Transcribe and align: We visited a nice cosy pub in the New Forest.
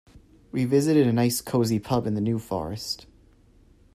We 0.51 0.65
visited 0.65 1.05
a 1.05 1.13
nice 1.13 1.41
cosy 1.41 1.77
pub 1.77 2.07
in 2.07 2.15
the 2.15 2.21
New 2.21 2.39
Forest. 2.39 3.05